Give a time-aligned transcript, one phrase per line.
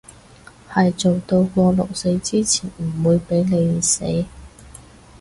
[0.71, 4.25] 喺做到過勞死之前唔會畀你熱死